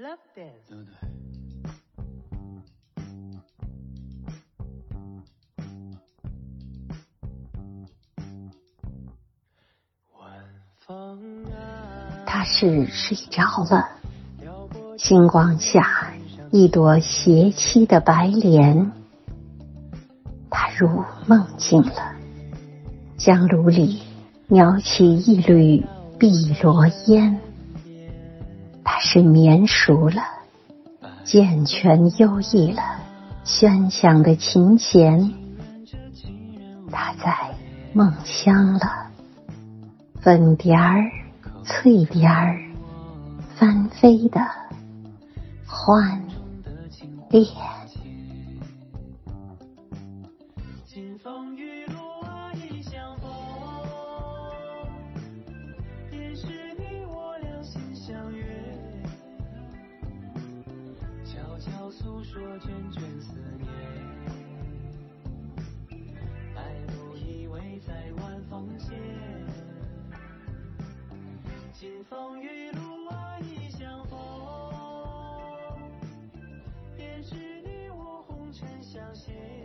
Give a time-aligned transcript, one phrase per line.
[0.00, 0.66] Love this。
[0.66, 0.94] 对不对？
[12.24, 13.90] 他是睡着了，
[14.96, 16.14] 星光下
[16.50, 18.90] 一朵斜栖的白莲，
[20.48, 22.16] 他入梦境了，
[23.18, 24.02] 香炉里
[24.48, 25.84] 袅起一缕
[26.18, 27.38] 碧螺烟，
[28.92, 30.20] 他是绵熟了，
[31.22, 32.82] 健全优异了，
[33.44, 35.32] 喧响的琴弦，
[36.90, 37.54] 它在
[37.92, 38.80] 梦乡了。
[40.20, 41.08] 粉蝶儿、
[41.64, 42.58] 翠蝶儿
[43.54, 44.40] 翻飞的
[45.64, 46.20] 欢
[47.30, 47.46] 恋。
[62.00, 63.68] 诉说涓涓思念，
[66.54, 66.62] 白
[66.94, 68.98] 露依偎在晚风间。
[71.74, 72.80] 金风玉露
[73.42, 74.18] 一相逢，
[76.96, 79.59] 便是你我红尘相携。